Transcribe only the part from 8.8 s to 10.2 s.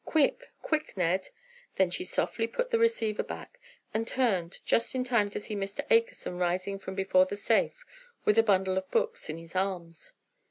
books in his arms.